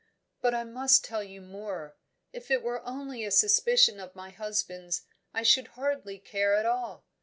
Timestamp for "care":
6.17-6.55